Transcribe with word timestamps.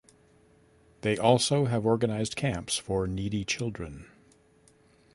They 1.01 1.15
also 1.15 1.65
have 1.65 1.85
organized 1.85 2.35
camps 2.35 2.75
for 2.75 3.05
needy 3.05 3.45
children. 3.45 4.07